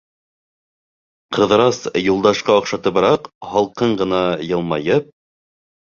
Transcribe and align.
Ҡыҙырас 1.37 1.81
Юлдашҡа 2.05 2.57
оҡшатыбыраҡ, 2.63 3.29
һалҡын 3.53 3.97
ғына 4.03 4.23
йылмайып: 4.49 5.17